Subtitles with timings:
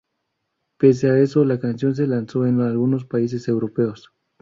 [0.79, 4.11] Pese a eso, la canción se lanzó en algunos países europeos.